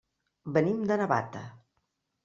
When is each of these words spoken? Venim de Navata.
Venim 0.55 0.81
de 0.93 0.99
Navata. 1.03 1.47